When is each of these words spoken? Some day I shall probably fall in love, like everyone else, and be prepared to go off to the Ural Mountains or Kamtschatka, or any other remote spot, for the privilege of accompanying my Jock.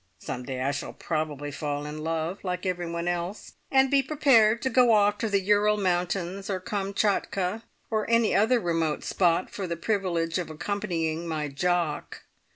Some 0.17 0.41
day 0.45 0.63
I 0.63 0.71
shall 0.71 0.93
probably 0.93 1.51
fall 1.51 1.85
in 1.85 1.99
love, 2.03 2.39
like 2.43 2.65
everyone 2.65 3.07
else, 3.07 3.53
and 3.69 3.91
be 3.91 4.01
prepared 4.01 4.59
to 4.63 4.69
go 4.71 4.93
off 4.93 5.19
to 5.19 5.29
the 5.29 5.41
Ural 5.41 5.77
Mountains 5.77 6.49
or 6.49 6.59
Kamtschatka, 6.59 7.61
or 7.91 8.09
any 8.09 8.33
other 8.33 8.59
remote 8.59 9.03
spot, 9.03 9.51
for 9.51 9.67
the 9.67 9.77
privilege 9.77 10.39
of 10.39 10.49
accompanying 10.49 11.27
my 11.27 11.49
Jock. 11.49 12.23